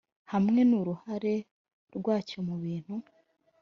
[0.31, 1.35] hamwe n uruhare
[1.97, 2.93] rwacyo mu bintu